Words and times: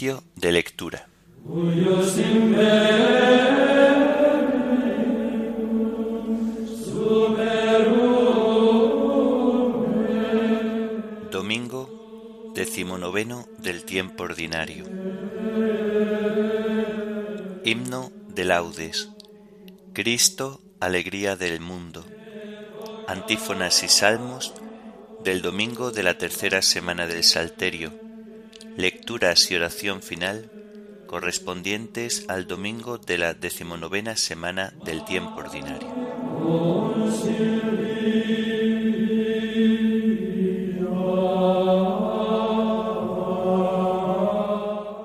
De 0.00 0.52
lectura. 0.52 1.08
Domingo 11.32 12.52
decimonoveno 12.54 13.48
del 13.58 13.82
tiempo 13.84 14.22
ordinario. 14.22 14.84
Himno 17.64 18.12
de 18.28 18.44
laudes. 18.44 19.08
Cristo, 19.94 20.60
alegría 20.78 21.34
del 21.34 21.58
mundo. 21.58 22.04
Antífonas 23.08 23.82
y 23.82 23.88
salmos 23.88 24.54
del 25.24 25.42
domingo 25.42 25.90
de 25.90 26.04
la 26.04 26.16
tercera 26.18 26.62
semana 26.62 27.08
del 27.08 27.24
Salterio. 27.24 28.07
Lecturas 28.78 29.50
y 29.50 29.56
oración 29.56 30.02
final 30.02 30.52
correspondientes 31.08 32.24
al 32.28 32.46
domingo 32.46 32.96
de 32.96 33.18
la 33.18 33.34
decimonovena 33.34 34.14
semana 34.14 34.72
del 34.84 35.04
tiempo 35.04 35.40
ordinario. 35.40 35.88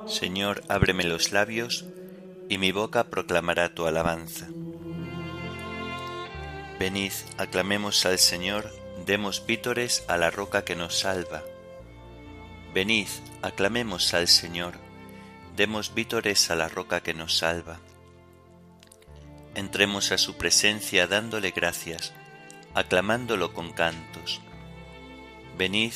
Señor, 0.05 0.61
ábreme 0.67 1.05
los 1.05 1.31
labios, 1.31 1.85
y 2.49 2.59
mi 2.59 2.71
boca 2.71 3.05
proclamará 3.05 3.73
tu 3.73 3.87
alabanza. 3.87 4.49
Venid, 6.79 7.13
aclamemos 7.39 8.05
al 8.05 8.19
Señor, 8.19 8.69
demos 9.07 9.47
vítores 9.47 10.05
a 10.07 10.17
la 10.17 10.29
roca 10.29 10.63
que 10.63 10.75
nos 10.75 10.99
salva. 10.99 11.41
Venid, 12.73 13.07
aclamemos 13.43 14.15
al 14.15 14.27
Señor, 14.27 14.73
demos 15.55 15.93
vítores 15.93 16.49
a 16.49 16.55
la 16.55 16.69
roca 16.69 17.01
que 17.01 17.13
nos 17.13 17.37
salva. 17.37 17.77
Entremos 19.53 20.11
a 20.11 20.17
su 20.17 20.37
presencia 20.37 21.05
dándole 21.05 21.51
gracias, 21.51 22.13
aclamándolo 22.73 23.53
con 23.53 23.73
cantos. 23.73 24.41
Venid, 25.55 25.93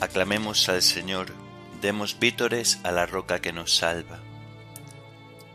aclamemos 0.00 0.68
al 0.68 0.82
Señor, 0.82 1.32
demos 1.80 2.18
vítores 2.18 2.80
a 2.82 2.90
la 2.90 3.06
roca 3.06 3.40
que 3.40 3.52
nos 3.52 3.76
salva. 3.76 4.18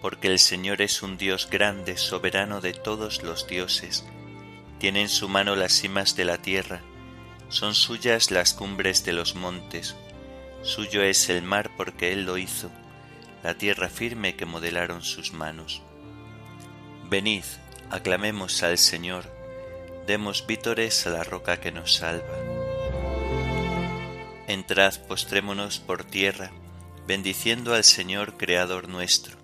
Porque 0.02 0.30
el 0.30 0.40
Señor 0.40 0.82
es 0.82 1.04
un 1.04 1.18
Dios 1.18 1.50
grande, 1.50 1.98
soberano 1.98 2.62
de 2.62 2.72
todos 2.72 3.22
los 3.22 3.48
dioses, 3.48 4.06
tiene 4.80 5.02
en 5.02 5.10
su 5.10 5.28
mano 5.28 5.58
las 5.58 5.74
cimas 5.74 6.16
de 6.16 6.24
la 6.24 6.38
tierra, 6.38 6.82
son 7.50 7.76
suyas 7.76 8.32
las 8.32 8.54
cumbres 8.54 9.04
de 9.04 9.12
los 9.12 9.36
montes, 9.36 9.96
suyo 10.66 11.04
es 11.04 11.30
el 11.30 11.44
mar 11.44 11.70
porque 11.78 12.12
Él 12.12 12.26
lo 12.26 12.38
hizo, 12.38 12.72
la 13.44 13.54
tierra 13.54 13.88
firme 13.88 14.36
que 14.36 14.46
modelaron 14.46 15.04
sus 15.04 15.32
manos. 15.32 15.84
Venid, 17.08 17.44
aclamemos 17.92 18.64
al 18.64 18.80
Señor, 18.80 19.32
demos 20.08 20.48
vítores 20.48 21.06
a 21.06 21.12
la 21.12 21.24
roca 21.24 21.60
que 21.62 21.72
nos 21.72 21.94
salva. 21.94 22.36
Entrad, 24.48 24.96
postrémonos 25.08 25.80
por 25.80 26.04
tierra, 26.04 26.52
bendiciendo 27.06 27.76
al 27.76 27.84
Señor 27.84 28.36
Creador 28.36 28.90
nuestro, 28.90 29.38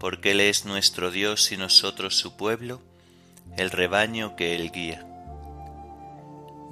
porque 0.00 0.32
Él 0.32 0.40
es 0.40 0.64
nuestro 0.64 1.12
Dios 1.12 1.52
y 1.52 1.56
nosotros 1.56 2.16
su 2.16 2.36
pueblo, 2.36 2.82
el 3.56 3.70
rebaño 3.70 4.34
que 4.34 4.56
Él 4.56 4.72
guía. 4.72 5.06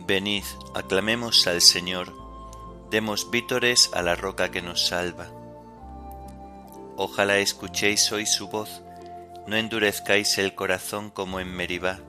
Venid, 0.04 0.44
aclamemos 0.75 1.47
al 1.47 1.60
Señor, 1.60 2.22
demos 2.92 3.30
vítores 3.30 3.88
a 3.94 4.03
la 4.03 4.14
roca 4.14 4.50
que 4.50 4.60
nos 4.60 4.86
salva. 4.86 5.26
Ojalá 6.98 7.38
escuchéis 7.38 8.12
hoy 8.12 8.26
su 8.26 8.48
voz, 8.48 8.82
no 9.47 9.56
endurezcáis 9.56 10.36
el 10.36 10.54
corazón 10.54 11.08
como 11.08 11.41
en 11.41 11.56
Meribá, 11.56 12.00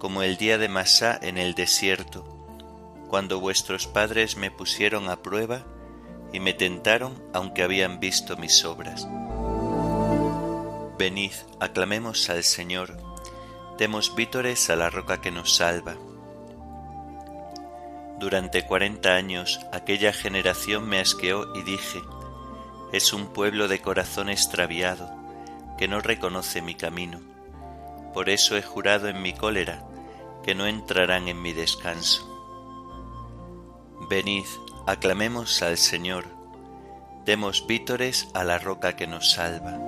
como 0.00 0.24
el 0.24 0.36
día 0.38 0.58
de 0.58 0.68
Masá 0.68 1.16
en 1.22 1.38
el 1.38 1.54
desierto, 1.54 2.24
cuando 3.08 3.38
vuestros 3.38 3.86
padres 3.86 4.36
me 4.36 4.50
pusieron 4.50 5.08
a 5.08 5.22
prueba 5.22 5.64
y 6.32 6.40
me 6.40 6.52
tentaron 6.52 7.22
aunque 7.32 7.62
habían 7.62 8.00
visto 8.00 8.36
mis 8.36 8.64
obras. 8.64 9.06
Venid, 10.98 11.32
aclamemos 11.60 12.28
al 12.28 12.42
Señor, 12.42 12.96
demos 13.78 14.16
vítores 14.16 14.68
a 14.68 14.74
la 14.74 14.90
roca 14.90 15.20
que 15.20 15.30
nos 15.30 15.54
salva. 15.54 15.94
Durante 18.22 18.64
cuarenta 18.64 19.16
años 19.16 19.58
aquella 19.72 20.12
generación 20.12 20.88
me 20.88 21.00
asqueó 21.00 21.56
y 21.56 21.62
dije, 21.62 22.00
es 22.92 23.12
un 23.12 23.26
pueblo 23.26 23.66
de 23.66 23.80
corazón 23.80 24.30
extraviado, 24.30 25.10
que 25.76 25.88
no 25.88 26.00
reconoce 26.00 26.62
mi 26.62 26.76
camino. 26.76 27.18
Por 28.14 28.28
eso 28.28 28.56
he 28.56 28.62
jurado 28.62 29.08
en 29.08 29.22
mi 29.22 29.32
cólera, 29.32 29.82
que 30.44 30.54
no 30.54 30.68
entrarán 30.68 31.26
en 31.26 31.42
mi 31.42 31.52
descanso. 31.52 32.24
Venid, 34.08 34.46
aclamemos 34.86 35.60
al 35.60 35.76
Señor, 35.76 36.26
demos 37.24 37.66
vítores 37.66 38.28
a 38.34 38.44
la 38.44 38.58
roca 38.58 38.94
que 38.94 39.08
nos 39.08 39.32
salva. 39.32 39.80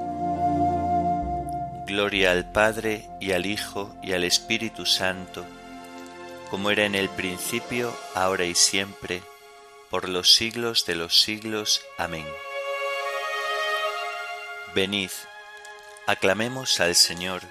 Gloria 1.87 2.33
al 2.33 2.51
Padre 2.51 3.09
y 3.21 3.31
al 3.31 3.47
Hijo 3.47 3.95
y 4.03 4.13
al 4.13 4.25
Espíritu 4.25 4.87
Santo, 4.87 5.45
como 6.51 6.71
era 6.71 6.85
en 6.85 6.95
el 6.95 7.09
principio, 7.09 7.97
ahora 8.15 8.45
y 8.45 8.55
siempre, 8.55 9.23
por 9.91 10.09
los 10.09 10.35
siglos 10.35 10.87
de 10.87 10.95
los 10.95 11.21
siglos. 11.21 11.85
Amén. 11.99 12.27
Venid, 14.75 15.11
aclamemos 16.07 16.81
al 16.81 16.95
Señor, 16.95 17.43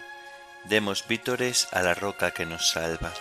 demos 0.66 1.08
vítores 1.08 1.68
a 1.72 1.82
la 1.82 1.94
roca 1.94 2.32
que 2.32 2.46
nos 2.46 2.70
salva. 2.72 3.14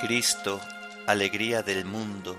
Cristo, 0.00 0.60
alegría 1.06 1.62
del 1.62 1.84
mundo, 1.84 2.38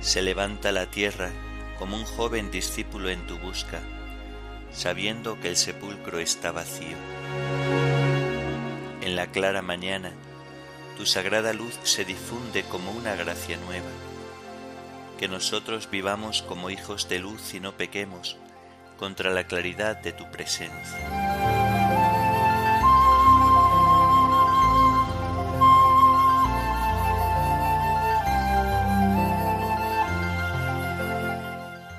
se 0.00 0.22
levanta 0.22 0.72
la 0.72 0.86
tierra 0.86 1.30
como 1.78 1.96
un 1.96 2.04
joven 2.04 2.50
discípulo 2.50 3.10
en 3.10 3.26
tu 3.26 3.38
busca, 3.38 3.80
sabiendo 4.72 5.40
que 5.40 5.48
el 5.48 5.56
sepulcro 5.56 6.18
está 6.18 6.52
vacío. 6.52 6.96
En 9.02 9.16
la 9.16 9.26
clara 9.28 9.62
mañana, 9.62 10.12
tu 10.96 11.06
sagrada 11.06 11.52
luz 11.52 11.78
se 11.82 12.04
difunde 12.04 12.62
como 12.64 12.90
una 12.90 13.14
gracia 13.14 13.56
nueva. 13.58 13.90
Que 15.18 15.28
nosotros 15.28 15.90
vivamos 15.90 16.42
como 16.42 16.70
hijos 16.70 17.08
de 17.08 17.18
luz 17.18 17.54
y 17.54 17.60
no 17.60 17.76
pequemos 17.76 18.36
contra 18.98 19.30
la 19.30 19.46
claridad 19.46 19.96
de 19.96 20.12
tu 20.12 20.30
presencia. 20.30 21.45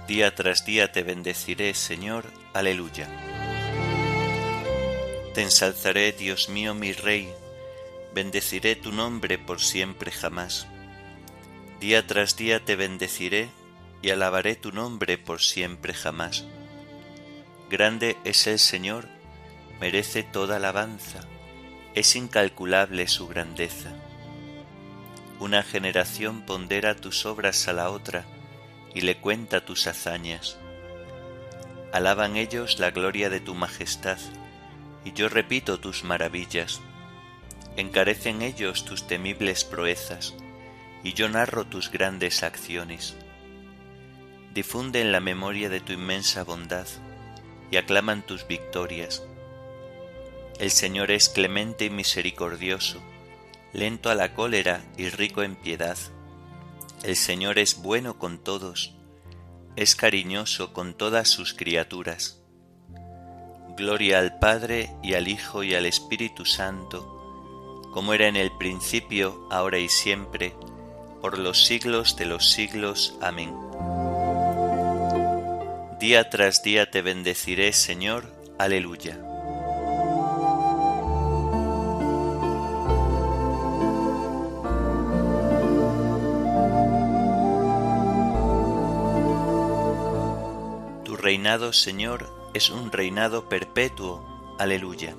Día 0.07 0.33
tras 0.33 0.63
día 0.63 0.93
te 0.93 1.03
bendeciré, 1.03 1.73
Señor. 1.73 2.31
Aleluya. 2.53 3.09
Te 5.33 5.41
ensalzaré, 5.41 6.13
Dios 6.13 6.47
mío, 6.47 6.73
mi 6.73 6.93
Rey. 6.93 7.29
Bendeciré 8.13 8.77
tu 8.77 8.93
nombre 8.93 9.37
por 9.37 9.59
siempre 9.59 10.11
jamás. 10.11 10.65
Día 11.81 12.07
tras 12.07 12.37
día 12.37 12.63
te 12.63 12.77
bendeciré 12.77 13.49
y 14.01 14.11
alabaré 14.11 14.55
tu 14.55 14.71
nombre 14.71 15.17
por 15.17 15.41
siempre 15.41 15.93
jamás. 15.93 16.45
Grande 17.69 18.15
es 18.23 18.47
el 18.47 18.59
Señor, 18.59 19.09
merece 19.81 20.23
toda 20.23 20.55
alabanza, 20.55 21.19
es 21.95 22.15
incalculable 22.15 23.09
su 23.09 23.27
grandeza. 23.27 23.91
Una 25.41 25.63
generación 25.63 26.45
pondera 26.45 26.95
tus 26.95 27.25
obras 27.25 27.67
a 27.67 27.73
la 27.73 27.89
otra, 27.89 28.25
y 28.93 29.01
le 29.01 29.17
cuenta 29.17 29.65
tus 29.65 29.87
hazañas. 29.87 30.57
Alaban 31.93 32.35
ellos 32.35 32.79
la 32.79 32.91
gloria 32.91 33.29
de 33.29 33.39
tu 33.39 33.55
majestad 33.55 34.19
y 35.07 35.13
yo 35.13 35.29
repito 35.29 35.79
tus 35.79 36.03
maravillas. 36.03 36.81
Encarecen 37.77 38.41
ellos 38.41 38.83
tus 38.83 39.07
temibles 39.07 39.63
proezas, 39.63 40.35
y 41.01 41.13
yo 41.13 41.29
narro 41.29 41.65
tus 41.65 41.89
grandes 41.89 42.43
acciones. 42.43 43.15
Difunden 44.53 45.13
la 45.13 45.21
memoria 45.21 45.69
de 45.69 45.79
tu 45.79 45.93
inmensa 45.93 46.43
bondad, 46.43 46.87
y 47.71 47.77
aclaman 47.77 48.25
tus 48.25 48.47
victorias. 48.47 49.23
El 50.59 50.71
Señor 50.71 51.11
es 51.11 51.29
clemente 51.29 51.85
y 51.85 51.89
misericordioso, 51.89 53.01
lento 53.71 54.09
a 54.09 54.15
la 54.15 54.33
cólera 54.33 54.81
y 54.97 55.07
rico 55.07 55.41
en 55.41 55.55
piedad. 55.55 55.97
El 57.03 57.15
Señor 57.15 57.59
es 57.59 57.81
bueno 57.81 58.17
con 58.17 58.39
todos, 58.39 58.95
es 59.75 59.95
cariñoso 59.95 60.73
con 60.73 60.95
todas 60.95 61.29
sus 61.29 61.53
criaturas. 61.53 62.41
Gloria 63.77 64.17
al 64.19 64.39
Padre 64.39 64.89
y 65.03 65.13
al 65.13 65.27
Hijo 65.27 65.63
y 65.63 65.75
al 65.75 65.85
Espíritu 65.85 66.45
Santo, 66.45 67.89
como 67.93 68.13
era 68.13 68.27
en 68.27 68.35
el 68.35 68.51
principio, 68.57 69.47
ahora 69.51 69.77
y 69.77 69.89
siempre, 69.89 70.55
por 71.21 71.37
los 71.37 71.65
siglos 71.65 72.15
de 72.15 72.25
los 72.25 72.49
siglos. 72.49 73.15
Amén. 73.21 73.53
Día 75.99 76.29
tras 76.29 76.63
día 76.63 76.89
te 76.89 77.01
bendeciré, 77.01 77.73
Señor. 77.73 78.25
Aleluya. 78.57 79.26
Reinado, 91.37 91.71
Señor, 91.71 92.33
es 92.55 92.71
un 92.71 92.91
reinado 92.91 93.47
perpetuo. 93.47 94.55
Aleluya. 94.57 95.15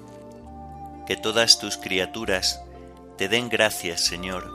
Que 1.06 1.17
todas 1.17 1.61
tus 1.61 1.76
criaturas 1.76 2.61
te 3.17 3.29
den 3.29 3.49
gracias, 3.49 4.00
Señor, 4.00 4.50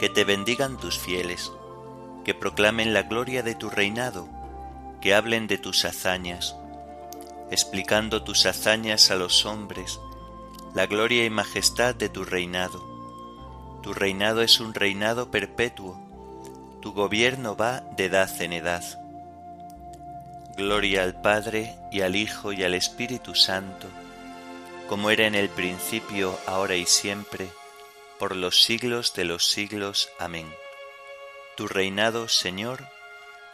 que 0.00 0.08
te 0.08 0.24
bendigan 0.24 0.76
tus 0.76 0.98
fieles, 0.98 1.52
que 2.24 2.34
proclamen 2.34 2.92
la 2.92 3.04
gloria 3.04 3.44
de 3.44 3.54
tu 3.54 3.70
reinado, 3.70 4.28
que 5.00 5.14
hablen 5.14 5.46
de 5.46 5.56
tus 5.58 5.84
hazañas, 5.84 6.56
explicando 7.52 8.24
tus 8.24 8.44
hazañas 8.44 9.12
a 9.12 9.14
los 9.14 9.46
hombres, 9.46 10.00
la 10.74 10.86
gloria 10.86 11.24
y 11.24 11.30
majestad 11.30 11.94
de 11.94 12.08
tu 12.08 12.24
reinado. 12.24 12.84
Tu 13.84 13.94
reinado 13.94 14.42
es 14.42 14.58
un 14.58 14.74
reinado 14.74 15.30
perpetuo, 15.30 15.96
tu 16.82 16.92
gobierno 16.92 17.54
va 17.54 17.82
de 17.96 18.06
edad 18.06 18.42
en 18.42 18.52
edad. 18.52 19.07
Gloria 20.58 21.04
al 21.04 21.14
Padre 21.14 21.76
y 21.92 22.00
al 22.00 22.16
Hijo 22.16 22.52
y 22.52 22.64
al 22.64 22.74
Espíritu 22.74 23.36
Santo, 23.36 23.86
como 24.88 25.10
era 25.10 25.24
en 25.24 25.36
el 25.36 25.48
principio, 25.48 26.36
ahora 26.46 26.74
y 26.74 26.84
siempre, 26.84 27.48
por 28.18 28.34
los 28.34 28.64
siglos 28.64 29.14
de 29.14 29.24
los 29.24 29.46
siglos. 29.46 30.10
Amén. 30.18 30.52
Tu 31.56 31.68
reinado, 31.68 32.26
Señor, 32.26 32.84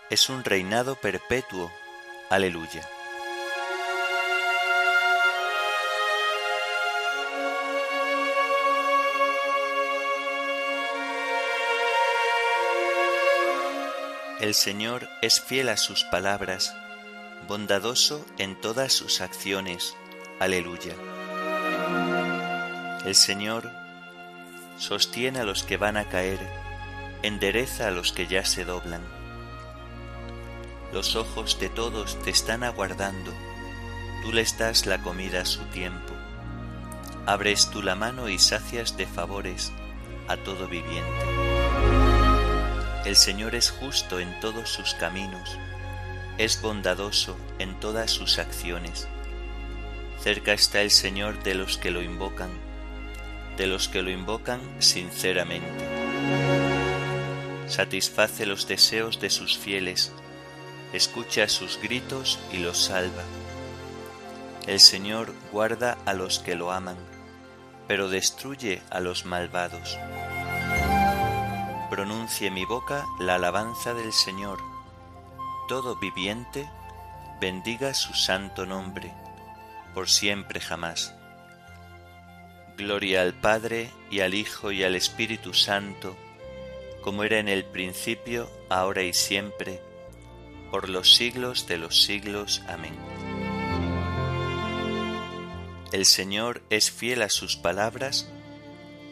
es 0.09 0.31
un 0.31 0.45
reinado 0.45 0.97
perpetuo. 0.97 1.71
Aleluya. 2.31 2.89
El 14.41 14.55
Señor 14.55 15.07
es 15.21 15.43
fiel 15.43 15.69
a 15.69 15.77
sus 15.77 16.05
palabras 16.05 16.75
bondadoso 17.47 18.25
en 18.39 18.61
todas 18.61 18.93
sus 18.93 19.21
acciones. 19.21 19.97
Aleluya. 20.41 20.95
El 23.05 23.15
Señor 23.15 23.71
sostiene 24.79 25.41
a 25.41 25.45
los 25.45 25.63
que 25.63 25.77
van 25.77 25.97
a 25.97 26.09
caer, 26.09 26.39
endereza 27.23 27.89
a 27.89 27.91
los 27.91 28.13
que 28.13 28.27
ya 28.27 28.45
se 28.45 28.65
doblan. 28.65 29.03
Los 30.93 31.17
ojos 31.17 31.59
de 31.61 31.69
todos 31.69 32.21
te 32.23 32.31
están 32.31 32.63
aguardando, 32.63 33.33
tú 34.23 34.33
les 34.33 34.57
das 34.59 34.87
la 34.87 35.03
comida 35.03 35.43
a 35.43 35.47
su 35.47 35.63
tiempo. 35.67 36.15
Abres 37.27 37.71
tú 37.71 37.83
la 37.83 37.95
mano 37.95 38.29
y 38.29 38.39
sacias 38.39 38.97
de 38.97 39.07
favores 39.07 39.73
a 40.29 40.37
todo 40.37 40.67
viviente. 40.69 41.25
El 43.05 43.17
Señor 43.17 43.55
es 43.55 43.71
justo 43.71 44.19
en 44.19 44.41
todos 44.41 44.71
sus 44.71 44.95
caminos 44.95 45.59
es 46.39 46.61
bondadoso 46.61 47.37
en 47.59 47.79
todas 47.79 48.11
sus 48.11 48.39
acciones. 48.39 49.07
Cerca 50.21 50.53
está 50.53 50.83
el 50.83 50.91
Señor 50.91 51.43
de 51.43 51.55
los 51.55 51.79
que 51.79 51.91
lo 51.91 52.03
invocan, 52.03 52.51
de 53.57 53.67
los 53.67 53.89
que 53.89 54.03
lo 54.03 54.11
invocan 54.11 54.61
sinceramente. 54.81 55.69
Satisface 57.69 58.47
los 58.47 58.67
deseos 58.67 59.21
de 59.21 59.31
sus 59.31 59.57
fieles, 59.57 60.13
escucha 60.93 61.49
sus 61.49 61.79
gritos 61.81 62.39
y 62.53 62.59
los 62.59 62.79
salva. 62.79 63.23
El 64.67 64.81
Señor 64.81 65.33
guarda 65.53 65.99
a 66.05 66.15
los 66.15 66.41
que 66.41 66.57
lo 66.57 66.73
aman, 66.73 66.97
pero 67.87 68.09
destruye 68.09 68.83
a 68.91 69.01
los 69.01 69.25
malvados. 69.25 69.99
Pronuncie 71.91 72.51
mi 72.51 72.65
boca 72.65 73.05
la 73.21 73.37
alabanza 73.37 73.95
del 73.95 74.13
Señor 74.13 74.74
todo 75.67 75.97
viviente 75.97 76.69
bendiga 77.41 77.95
su 77.95 78.15
santo 78.15 78.67
nombre, 78.67 79.13
por 79.95 80.09
siempre 80.09 80.61
jamás. 80.61 81.15
Gloria 82.77 83.23
al 83.23 83.35
Padre 83.35 83.91
y 84.11 84.21
al 84.21 84.35
Hijo 84.35 84.73
y 84.73 84.83
al 84.83 84.95
Espíritu 84.97 85.55
Santo, 85.55 86.17
como 87.03 87.23
era 87.25 87.39
en 87.39 87.49
el 87.49 87.65
principio, 87.65 88.51
ahora 88.69 89.03
y 89.03 89.13
siempre, 89.13 89.81
por 90.71 90.89
los 90.89 91.15
siglos 91.15 91.67
de 91.67 91.79
los 91.79 92.03
siglos. 92.03 92.63
Amén. 92.69 92.97
El 95.93 96.05
Señor 96.07 96.63
es 96.71 96.91
fiel 96.91 97.23
a 97.23 97.29
sus 97.29 97.57
palabras, 97.57 98.29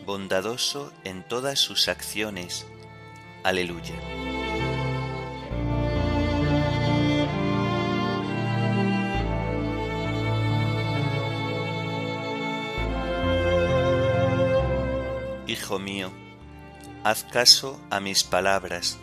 bondadoso 0.05 0.93
en 1.05 1.23
todas 1.23 1.61
sus 1.61 1.87
acciones. 1.87 2.67
Aleluya. 3.45 4.32
Hijo 15.73 15.79
mío, 15.79 16.13
haz 17.03 17.25
caso 17.25 17.81
a 17.89 17.99
mis 17.99 18.25
palabras, 18.25 18.99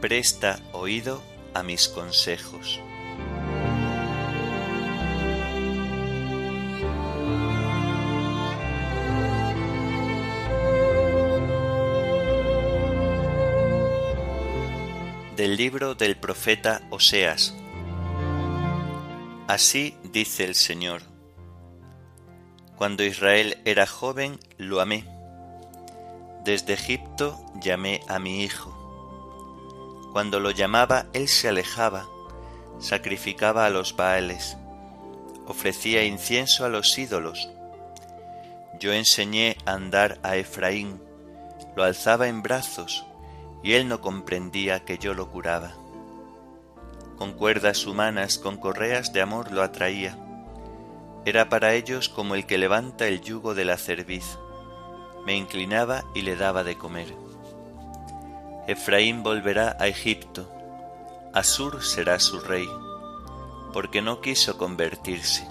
presta 0.00 0.58
oído 0.72 1.22
a 1.54 1.62
mis 1.62 1.86
consejos. 1.86 2.80
Del 15.36 15.56
libro 15.56 15.94
del 15.94 16.16
profeta 16.16 16.82
Oseas. 16.90 17.54
Así 19.46 19.94
dice 20.02 20.42
el 20.42 20.56
Señor 20.56 21.12
cuando 22.82 23.04
Israel 23.04 23.58
era 23.64 23.86
joven, 23.86 24.40
lo 24.58 24.80
amé. 24.80 25.11
Desde 26.44 26.74
Egipto 26.74 27.40
llamé 27.60 28.00
a 28.08 28.18
mi 28.18 28.42
hijo. 28.42 28.72
Cuando 30.12 30.40
lo 30.40 30.50
llamaba, 30.50 31.06
él 31.12 31.28
se 31.28 31.48
alejaba, 31.48 32.08
sacrificaba 32.78 33.66
a 33.66 33.70
los 33.70 33.96
baales, 33.96 34.56
ofrecía 35.46 36.04
incienso 36.04 36.64
a 36.64 36.68
los 36.68 36.98
ídolos. 36.98 37.50
Yo 38.78 38.92
enseñé 38.92 39.56
a 39.64 39.72
andar 39.72 40.18
a 40.22 40.36
Efraín, 40.36 41.00
lo 41.76 41.84
alzaba 41.84 42.28
en 42.28 42.42
brazos, 42.42 43.04
y 43.62 43.74
él 43.74 43.88
no 43.88 44.00
comprendía 44.00 44.84
que 44.84 44.98
yo 44.98 45.14
lo 45.14 45.30
curaba. 45.30 45.74
Con 47.16 47.32
cuerdas 47.32 47.86
humanas, 47.86 48.38
con 48.38 48.56
correas 48.56 49.12
de 49.12 49.20
amor 49.20 49.52
lo 49.52 49.62
atraía 49.62 50.18
era 51.24 51.48
para 51.48 51.74
ellos 51.74 52.08
como 52.08 52.34
el 52.34 52.46
que 52.46 52.58
levanta 52.58 53.06
el 53.06 53.20
yugo 53.20 53.54
de 53.54 53.64
la 53.64 53.76
cerviz. 53.76 54.38
Me 55.24 55.36
inclinaba 55.36 56.04
y 56.14 56.22
le 56.22 56.36
daba 56.36 56.64
de 56.64 56.76
comer. 56.76 57.14
Efraín 58.66 59.22
volverá 59.22 59.76
a 59.78 59.88
Egipto. 59.88 60.48
Asur 61.32 61.82
será 61.82 62.18
su 62.20 62.40
rey, 62.40 62.68
porque 63.72 64.02
no 64.02 64.20
quiso 64.20 64.58
convertirse. 64.58 65.46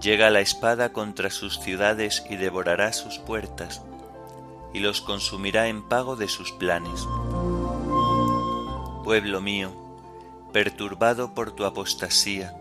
Llega 0.00 0.30
la 0.30 0.40
espada 0.40 0.92
contra 0.92 1.30
sus 1.30 1.60
ciudades 1.60 2.24
y 2.28 2.36
devorará 2.36 2.92
sus 2.92 3.18
puertas, 3.18 3.82
y 4.72 4.80
los 4.80 5.00
consumirá 5.00 5.68
en 5.68 5.86
pago 5.88 6.16
de 6.16 6.28
sus 6.28 6.52
planes. 6.52 7.06
Pueblo 9.04 9.40
mío, 9.40 9.72
perturbado 10.52 11.34
por 11.34 11.52
tu 11.52 11.64
apostasía, 11.64 12.54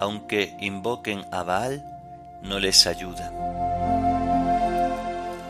aunque 0.00 0.56
invoquen 0.60 1.24
a 1.32 1.42
Baal, 1.42 1.84
no 2.42 2.58
les 2.58 2.86
ayuda. 2.86 3.77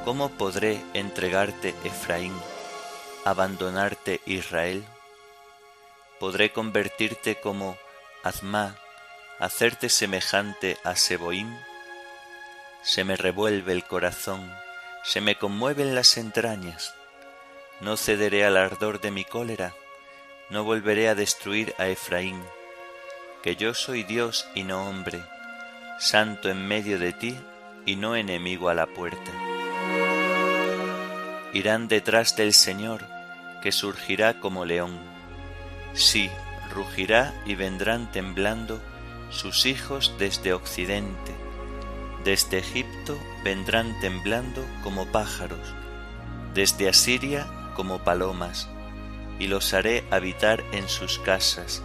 ¿Cómo 0.09 0.31
podré 0.31 0.83
entregarte 0.95 1.75
Efraín, 1.85 2.33
abandonarte 3.27 4.23
Israel? 4.25 4.83
¿Podré 6.19 6.51
convertirte 6.51 7.35
como 7.39 7.77
Azmá, 8.25 8.75
hacerte 9.39 9.91
semejante 9.91 10.79
a 10.83 10.97
Seboim? 10.97 11.55
Se 12.83 13.05
me 13.05 13.17
revuelve 13.17 13.75
el 13.75 13.85
corazón, 13.85 14.51
se 15.05 15.21
me 15.21 15.37
conmueven 15.37 15.95
las 15.95 16.17
entrañas. 16.17 16.95
No 17.83 17.99
cederé 17.99 18.47
al 18.47 18.57
ardor 18.57 19.03
de 19.03 19.11
mi 19.11 19.27
cólera, 19.27 19.75
no 20.49 20.65
volveré 20.65 21.11
a 21.11 21.15
destruir 21.15 21.75
a 21.77 21.87
Efraín, 21.87 22.43
que 23.43 23.57
yo 23.57 23.75
soy 23.75 24.05
Dios 24.05 24.49
y 24.55 24.63
no 24.63 24.89
hombre, 24.89 25.23
santo 25.99 26.49
en 26.49 26.67
medio 26.67 26.99
de 26.99 27.13
ti 27.13 27.39
y 27.85 27.97
no 27.97 28.17
enemigo 28.17 28.71
a 28.71 28.75
la 28.75 28.87
puerta 28.87 29.48
irán 31.53 31.89
detrás 31.89 32.37
del 32.37 32.53
Señor, 32.53 33.07
que 33.63 33.73
surgirá 33.73 34.41
como 34.41 34.65
león. 34.65 34.99
Sí, 35.95 36.31
rugirá 36.73 37.35
y 37.47 37.55
vendrán 37.55 38.11
temblando 38.13 38.81
sus 39.31 39.67
hijos 39.67 40.15
desde 40.19 40.53
occidente. 40.53 41.35
Desde 42.25 42.59
Egipto 42.59 43.19
vendrán 43.45 43.99
temblando 44.01 44.65
como 44.83 45.07
pájaros, 45.07 45.75
desde 46.55 46.89
Asiria 46.89 47.47
como 47.75 48.01
palomas, 48.01 48.69
y 49.39 49.47
los 49.47 49.73
haré 49.73 50.05
habitar 50.11 50.63
en 50.73 50.89
sus 50.89 51.19
casas. 51.21 51.83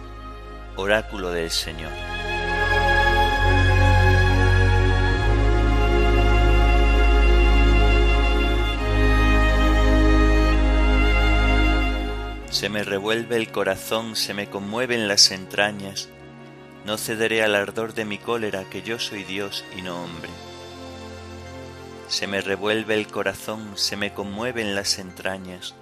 Oráculo 0.76 1.30
del 1.30 1.50
Señor. 1.50 2.13
Se 12.54 12.68
me 12.68 12.84
revuelve 12.84 13.34
el 13.34 13.50
corazón, 13.50 14.14
se 14.14 14.32
me 14.32 14.48
conmueven 14.48 15.08
las 15.08 15.32
entrañas. 15.32 16.08
No 16.86 16.98
cederé 16.98 17.42
al 17.42 17.56
ardor 17.56 17.94
de 17.94 18.04
mi 18.04 18.16
cólera, 18.16 18.62
que 18.70 18.80
yo 18.80 19.00
soy 19.00 19.24
Dios 19.24 19.64
y 19.76 19.82
no 19.82 20.00
hombre. 20.00 20.30
Se 22.06 22.28
me 22.28 22.40
revuelve 22.40 22.94
el 22.94 23.08
corazón, 23.08 23.72
se 23.74 23.96
me 23.96 24.14
conmueven 24.14 24.76
las 24.76 25.00
entrañas. 25.00 25.74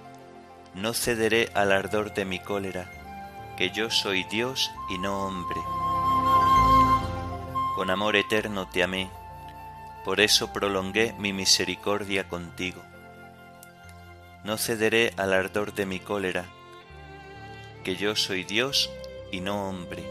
No 0.73 0.95
cederé 0.95 1.51
al 1.53 1.71
ardor 1.71 2.15
de 2.15 2.25
mi 2.25 2.39
cólera, 2.39 2.89
que 3.55 3.69
yo 3.69 3.91
soy 3.91 4.23
Dios 4.23 4.71
y 4.89 4.97
no 4.97 5.27
hombre. 5.27 5.61
Con 7.75 7.91
amor 7.91 8.15
eterno 8.15 8.67
te 8.67 8.81
amé, 8.81 9.11
por 10.03 10.19
eso 10.19 10.51
prolongué 10.51 11.13
mi 11.19 11.33
misericordia 11.33 12.27
contigo. 12.27 12.81
No 14.43 14.57
cederé 14.57 15.13
al 15.17 15.33
ardor 15.33 15.75
de 15.75 15.85
mi 15.85 15.99
cólera, 15.99 16.45
que 17.83 17.95
yo 17.95 18.15
soy 18.15 18.43
Dios 18.43 18.89
y 19.31 19.41
no 19.41 19.69
hombre. 19.69 20.03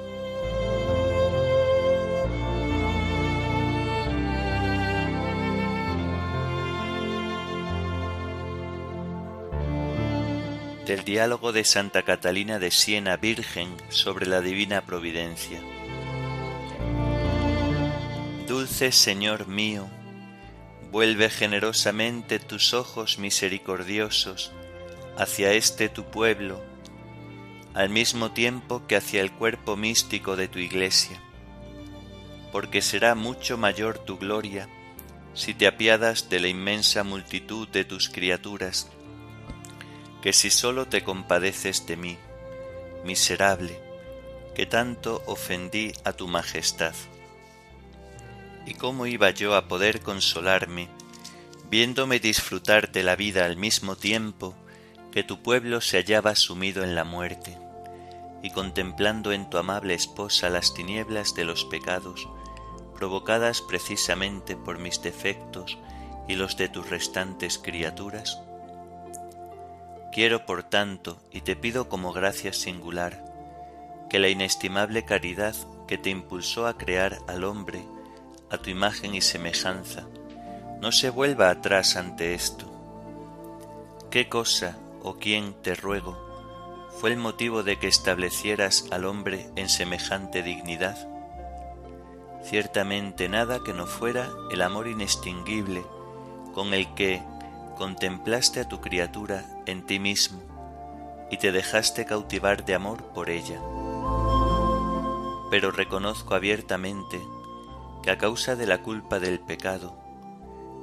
Del 10.87 11.05
diálogo 11.05 11.53
de 11.53 11.65
Santa 11.65 12.03
Catalina 12.03 12.59
de 12.59 12.71
Siena 12.71 13.17
Virgen 13.17 13.77
sobre 13.89 14.27
la 14.27 14.41
Divina 14.41 14.83
Providencia. 14.83 15.61
Dulce 18.47 18.93
Señor 18.93 19.47
mío, 19.49 19.89
vuelve 20.91 21.31
generosamente 21.31 22.39
tus 22.39 22.75
ojos 22.75 23.19
misericordiosos 23.19 24.53
hacia 25.17 25.53
este 25.53 25.89
tu 25.89 26.05
pueblo, 26.05 26.72
al 27.75 27.89
mismo 27.89 28.33
tiempo 28.33 28.87
que 28.87 28.97
hacia 28.97 29.21
el 29.21 29.33
cuerpo 29.33 29.77
místico 29.77 30.37
de 30.37 30.49
tu 30.49 30.59
Iglesia, 30.59 31.21
porque 32.53 32.83
será 32.83 33.15
mucho 33.15 33.57
mayor 33.57 33.99
tu 33.99 34.19
gloria 34.19 34.69
si 35.35 35.55
te 35.55 35.67
apiadas 35.67 36.29
de 36.29 36.41
la 36.41 36.49
inmensa 36.49 37.05
multitud 37.05 37.67
de 37.69 37.85
tus 37.85 38.11
criaturas, 38.11 38.91
que 40.21 40.33
si 40.33 40.51
sólo 40.51 40.87
te 40.87 41.03
compadeces 41.03 41.87
de 41.87 41.97
mí, 41.97 42.19
miserable, 43.05 43.81
que 44.55 44.67
tanto 44.67 45.23
ofendí 45.27 45.93
a 46.05 46.13
tu 46.13 46.29
majestad. 46.29 46.95
¿Y 48.67 48.75
cómo 48.75 49.07
iba 49.07 49.31
yo 49.31 49.57
a 49.57 49.67
poder 49.67 50.01
consolarme, 50.01 50.89
viéndome 51.71 52.21
disfrutar 52.21 52.93
de 52.93 53.03
la 53.03 53.17
vida 53.17 53.47
al 53.47 53.57
mismo 53.57 53.97
tiempo 53.97 54.55
que 55.11 55.25
tu 55.25 55.43
pueblo 55.43 55.81
se 55.81 55.97
hallaba 55.97 56.37
sumido 56.37 56.85
en 56.85 56.95
la 56.95 57.05
muerte? 57.05 57.62
Y 58.43 58.51
contemplando 58.51 59.33
en 59.33 59.49
tu 59.49 59.57
amable 59.57 59.95
esposa 59.95 60.51
las 60.51 60.75
tinieblas 60.75 61.35
de 61.35 61.45
los 61.45 61.65
pecados, 61.65 62.29
provocadas 62.95 63.63
precisamente 63.63 64.57
por 64.57 64.79
mis 64.79 65.01
defectos 65.01 65.79
y 66.29 66.35
los 66.35 66.57
de 66.57 66.69
tus 66.69 66.91
restantes 66.91 67.59
criaturas? 67.59 68.41
Quiero, 70.13 70.45
por 70.45 70.65
tanto, 70.65 71.19
y 71.31 71.41
te 71.41 71.57
pido 71.57 71.89
como 71.89 72.13
gracia 72.13 72.53
singular, 72.53 73.25
que 74.11 74.19
la 74.19 74.29
inestimable 74.29 75.05
caridad 75.05 75.55
que 75.87 75.97
te 75.97 76.11
impulsó 76.11 76.67
a 76.67 76.77
crear 76.77 77.19
al 77.29 77.45
hombre 77.45 77.83
a 78.51 78.59
tu 78.59 78.69
imagen 78.69 79.15
y 79.15 79.23
semejanza, 79.23 80.07
no 80.81 80.93
se 80.93 81.09
vuelva 81.09 81.49
atrás 81.49 81.97
ante 81.97 82.35
esto. 82.35 82.67
¿Qué 84.11 84.29
cosa 84.29 84.77
o 85.03 85.15
quién 85.15 85.55
te 85.63 85.75
ruego 85.75 86.22
fue 87.03 87.11
el 87.11 87.19
motivo 87.19 87.65
de 87.65 87.81
que 87.81 87.89
establecieras 87.89 88.87
al 88.93 89.07
hombre 89.07 89.51
en 89.57 89.69
semejante 89.69 90.45
dignidad? 90.45 91.09
Ciertamente 92.45 93.29
nada 93.29 93.59
que 93.65 93.73
no 93.73 93.87
fuera 93.87 94.31
el 94.53 94.63
amor 94.63 94.87
inextinguible 94.87 95.83
con 96.55 96.73
el 96.73 96.95
que 96.95 97.21
contemplaste 97.77 98.61
a 98.61 98.69
tu 98.69 98.81
criatura 98.81 99.45
en 99.67 99.85
ti 99.85 99.99
mismo 99.99 100.41
y 101.29 101.39
te 101.39 101.51
dejaste 101.51 102.05
cautivar 102.05 102.65
de 102.65 102.77
amor 102.77 103.03
por 103.13 103.31
ella. 103.31 103.61
Pero 105.51 105.73
reconozco 105.73 106.37
abiertamente 106.37 107.21
que 108.05 108.13
a 108.13 108.19
causa 108.19 108.55
de 108.55 108.67
la 108.69 108.81
culpa 108.81 109.19
del 109.19 109.41
pecado, 109.41 109.99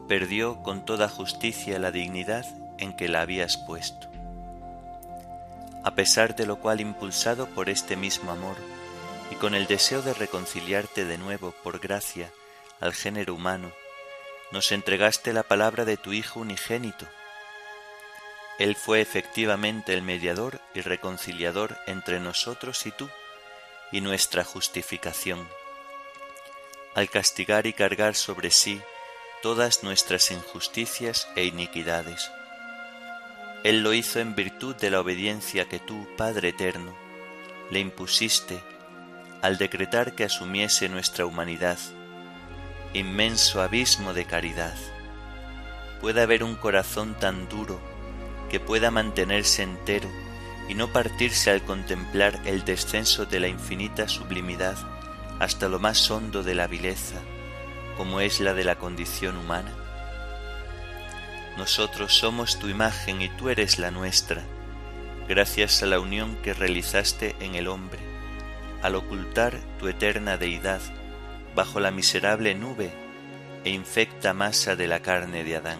perdió 0.09 0.63
con 0.63 0.83
toda 0.83 1.07
justicia 1.07 1.79
la 1.79 1.91
dignidad 1.91 2.45
en 2.77 2.93
que 2.97 3.07
la 3.07 3.21
habías 3.21 3.55
puesto 3.55 4.09
a 5.89 5.95
pesar 5.95 6.35
de 6.35 6.45
lo 6.45 6.57
cual 6.57 6.81
impulsado 6.81 7.47
por 7.47 7.67
este 7.67 7.95
mismo 7.95 8.31
amor 8.31 8.57
y 9.31 9.35
con 9.37 9.55
el 9.55 9.65
deseo 9.65 10.03
de 10.03 10.13
reconciliarte 10.13 11.03
de 11.03 11.17
nuevo 11.17 11.51
por 11.63 11.79
gracia 11.79 12.31
al 12.79 12.93
género 12.93 13.33
humano, 13.33 13.71
nos 14.51 14.71
entregaste 14.71 15.33
la 15.33 15.41
palabra 15.41 15.85
de 15.85 15.97
tu 15.97 16.13
Hijo 16.13 16.41
unigénito. 16.41 17.07
Él 18.59 18.75
fue 18.75 19.01
efectivamente 19.01 19.95
el 19.95 20.03
mediador 20.03 20.61
y 20.75 20.81
reconciliador 20.81 21.75
entre 21.87 22.19
nosotros 22.19 22.85
y 22.85 22.91
tú, 22.91 23.09
y 23.91 24.01
nuestra 24.01 24.43
justificación. 24.43 25.49
Al 26.93 27.09
castigar 27.09 27.65
y 27.65 27.73
cargar 27.73 28.13
sobre 28.13 28.51
sí 28.51 28.79
todas 29.41 29.81
nuestras 29.81 30.29
injusticias 30.29 31.27
e 31.35 31.45
iniquidades 31.45 32.29
él 33.63 33.83
lo 33.83 33.93
hizo 33.93 34.19
en 34.19 34.35
virtud 34.35 34.75
de 34.75 34.89
la 34.89 35.01
obediencia 35.01 35.67
que 35.67 35.79
tú, 35.79 36.07
Padre 36.15 36.49
Eterno, 36.49 36.95
le 37.69 37.79
impusiste 37.79 38.61
al 39.41 39.57
decretar 39.57 40.15
que 40.15 40.23
asumiese 40.23 40.87
nuestra 40.87 41.25
humanidad, 41.25 41.77
inmenso 42.93 43.61
abismo 43.61 44.13
de 44.13 44.25
caridad. 44.25 44.75
¿Puede 45.99 46.21
haber 46.21 46.43
un 46.43 46.55
corazón 46.55 47.15
tan 47.19 47.49
duro 47.49 47.79
que 48.49 48.61
pueda 48.61 48.91
mantenerse 48.91 49.63
entero 49.63 50.09
y 50.69 50.73
no 50.73 50.93
partirse 50.93 51.51
al 51.51 51.63
contemplar 51.63 52.39
el 52.45 52.63
descenso 52.63 53.25
de 53.25 53.41
la 53.41 53.49
infinita 53.49 54.07
sublimidad 54.07 54.77
hasta 55.39 55.67
lo 55.67 55.79
más 55.79 56.09
hondo 56.09 56.43
de 56.43 56.55
la 56.55 56.67
vileza, 56.67 57.19
como 57.97 58.21
es 58.21 58.39
la 58.39 58.53
de 58.53 58.63
la 58.63 58.77
condición 58.77 59.35
humana? 59.35 59.88
Nosotros 61.59 62.17
somos 62.17 62.57
tu 62.57 62.69
imagen 62.69 63.21
y 63.21 63.27
tú 63.27 63.49
eres 63.49 63.79
la 63.79 63.91
nuestra, 63.91 64.43
gracias 65.27 65.83
a 65.83 65.87
la 65.87 65.99
unión 65.99 66.37
que 66.37 66.53
realizaste 66.53 67.35
en 67.41 67.55
el 67.55 67.67
hombre, 67.67 67.99
al 68.81 68.95
ocultar 68.95 69.59
tu 69.77 69.89
eterna 69.89 70.37
deidad 70.37 70.79
bajo 71.55 71.81
la 71.81 71.91
miserable 71.91 72.55
nube 72.55 72.93
e 73.65 73.71
infecta 73.71 74.33
masa 74.33 74.77
de 74.77 74.87
la 74.87 75.01
carne 75.01 75.43
de 75.43 75.57
Adán. 75.57 75.79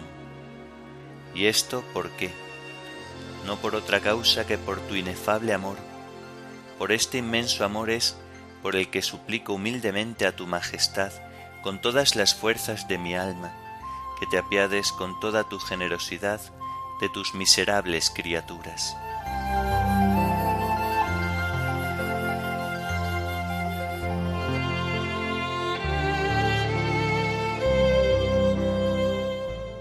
¿Y 1.34 1.46
esto 1.46 1.82
por 1.94 2.10
qué? 2.10 2.30
No 3.46 3.56
por 3.56 3.74
otra 3.74 4.00
causa 4.00 4.46
que 4.46 4.58
por 4.58 4.80
tu 4.80 4.96
inefable 4.96 5.54
amor. 5.54 5.78
Por 6.78 6.92
este 6.92 7.16
inmenso 7.16 7.64
amor 7.64 7.88
es 7.88 8.18
por 8.60 8.76
el 8.76 8.90
que 8.90 9.00
suplico 9.00 9.54
humildemente 9.54 10.26
a 10.26 10.36
tu 10.36 10.46
majestad 10.46 11.10
con 11.62 11.80
todas 11.80 12.16
las 12.16 12.34
fuerzas 12.34 12.86
de 12.86 12.98
mi 12.98 13.16
alma, 13.16 13.54
que 14.20 14.26
te 14.26 14.38
apiades 14.38 14.92
con 14.92 15.18
toda 15.18 15.48
tu 15.48 15.58
generosidad 15.58 16.40
de 17.00 17.08
tus 17.08 17.34
miserables 17.34 18.10
criaturas. 18.10 18.94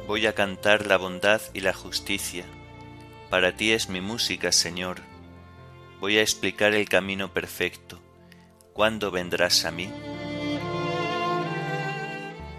Voy 0.08 0.26
a 0.26 0.34
cantar 0.34 0.88
la 0.88 0.98
bondad 0.98 1.42
y 1.54 1.60
la 1.60 1.74
justicia. 1.74 2.46
Para 3.30 3.56
ti 3.56 3.74
es 3.74 3.90
mi 3.90 4.02
música, 4.02 4.52
Señor. 4.52 5.02
Voy 6.00 6.18
a 6.18 6.22
explicar 6.22 6.74
el 6.74 6.90
camino 6.90 7.32
perfecto. 7.32 8.00
¿Cuándo 8.74 9.12
vendrás 9.12 9.66
a 9.66 9.72
mí? 9.72 9.90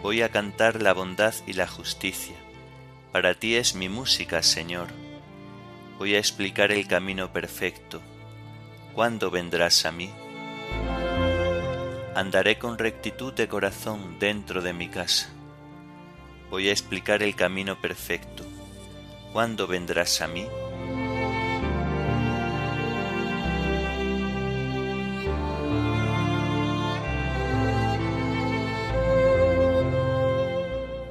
Voy 0.03 0.23
a 0.23 0.31
cantar 0.31 0.81
la 0.81 0.95
bondad 0.95 1.35
y 1.47 1.53
la 1.53 1.67
justicia. 1.67 2.35
Para 3.13 3.35
ti 3.35 3.57
es 3.57 3.75
mi 3.75 3.91
música, 3.91 4.43
Señor. 4.43 4.89
Voy 5.99 6.15
a 6.15 6.19
explicar 6.19 6.73
el 6.73 6.87
camino 6.87 7.35
perfecto. 7.35 8.01
¿Cuándo 8.95 9.31
vendrás 9.31 9.85
a 9.85 9.93
mí? 9.93 10.11
Andaré 12.15 12.59
con 12.59 12.79
rectitud 12.79 13.35
de 13.35 13.47
corazón 13.47 14.19
dentro 14.19 14.63
de 14.63 14.73
mi 14.73 14.89
casa. 14.89 15.29
Voy 16.51 16.71
a 16.71 16.73
explicar 16.73 17.23
el 17.23 17.37
camino 17.37 17.79
perfecto. 17.79 18.45
¿Cuándo 19.35 19.67
vendrás 19.67 20.23
a 20.23 20.29
mí? 20.29 20.47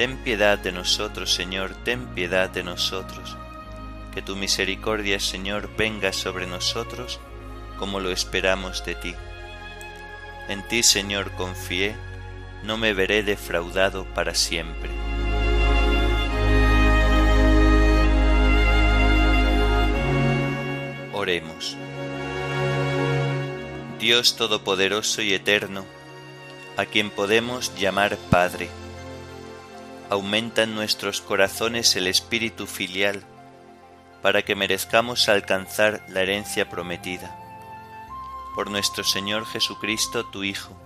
Ten 0.00 0.16
piedad 0.16 0.58
de 0.58 0.72
nosotros, 0.72 1.30
Señor, 1.34 1.74
ten 1.84 2.06
piedad 2.14 2.48
de 2.48 2.62
nosotros. 2.62 3.36
Que 4.14 4.22
tu 4.22 4.34
misericordia, 4.34 5.20
Señor, 5.20 5.68
venga 5.76 6.14
sobre 6.14 6.46
nosotros 6.46 7.20
como 7.78 8.00
lo 8.00 8.10
esperamos 8.10 8.82
de 8.86 8.94
ti. 8.94 9.14
En 10.48 10.66
ti, 10.68 10.82
Señor, 10.82 11.32
confié, 11.32 11.96
no 12.62 12.78
me 12.78 12.94
veré 12.94 13.22
defraudado 13.22 14.06
para 14.14 14.34
siempre. 14.34 14.88
Oremos. 21.12 21.76
Dios 23.98 24.34
Todopoderoso 24.36 25.20
y 25.20 25.34
Eterno, 25.34 25.84
a 26.78 26.86
quien 26.86 27.10
podemos 27.10 27.76
llamar 27.76 28.16
Padre, 28.30 28.70
aumenta 30.10 30.64
en 30.64 30.74
nuestros 30.74 31.20
corazones 31.20 31.94
el 31.94 32.08
espíritu 32.08 32.66
filial, 32.66 33.22
para 34.22 34.42
que 34.42 34.56
merezcamos 34.56 35.28
alcanzar 35.28 36.04
la 36.08 36.20
herencia 36.20 36.68
prometida. 36.68 37.38
Por 38.54 38.70
nuestro 38.70 39.04
Señor 39.04 39.46
Jesucristo, 39.46 40.26
tu 40.26 40.42
Hijo, 40.42 40.76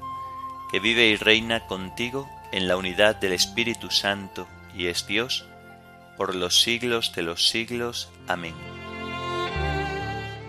que 0.70 0.78
vive 0.78 1.06
y 1.06 1.16
reina 1.16 1.66
contigo 1.66 2.28
en 2.52 2.68
la 2.68 2.76
unidad 2.76 3.16
del 3.16 3.32
Espíritu 3.32 3.90
Santo 3.90 4.46
y 4.76 4.86
es 4.86 5.06
Dios, 5.06 5.46
por 6.16 6.34
los 6.34 6.60
siglos 6.60 7.12
de 7.14 7.22
los 7.22 7.48
siglos. 7.48 8.10
Amén. 8.28 8.54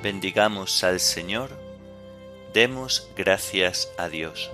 Bendigamos 0.04 0.84
al 0.84 1.00
Señor, 1.00 1.50
demos 2.54 3.08
gracias 3.16 3.90
a 3.98 4.10
Dios. 4.10 4.52